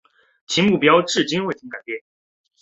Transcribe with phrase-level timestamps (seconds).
[0.47, 1.99] 其目标至今未曾改变。